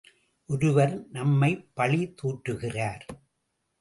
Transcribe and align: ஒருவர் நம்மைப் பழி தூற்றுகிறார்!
ஒருவர் 0.49 0.95
நம்மைப் 1.09 1.63
பழி 1.73 2.01
தூற்றுகிறார்! 2.21 3.05